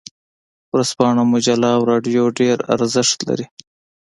[0.73, 3.45] ورځپاڼه، مجله او رادیو ډیر ارزښت لري.